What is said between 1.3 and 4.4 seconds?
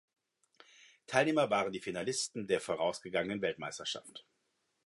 waren die Finalisten der vorausgegangenen Weltmeisterschaft.